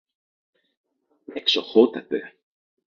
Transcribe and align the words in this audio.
Εξοχώτατε! 1.33 2.33